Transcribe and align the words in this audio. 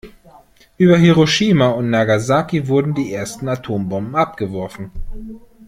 Über 0.79 0.97
Hiroshima 0.97 1.67
und 1.67 1.91
Nagasaki 1.91 2.67
wurden 2.67 2.95
die 2.95 3.13
ersten 3.13 3.47
Atombomben 3.47 4.15
abgeworfen. 4.15 4.89